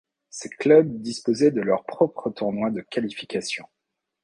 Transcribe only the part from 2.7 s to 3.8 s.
de qualification.